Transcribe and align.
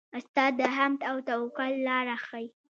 استاد 0.19 0.51
د 0.59 0.61
همت 0.75 0.99
او 1.09 1.17
توکل 1.27 1.73
لاره 1.87 2.15
ښيي. 2.25 2.47